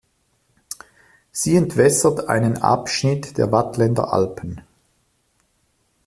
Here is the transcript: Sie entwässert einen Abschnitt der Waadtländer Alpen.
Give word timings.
Sie 1.31 1.55
entwässert 1.55 2.27
einen 2.27 2.57
Abschnitt 2.57 3.37
der 3.37 3.51
Waadtländer 3.51 4.11
Alpen. 4.11 4.61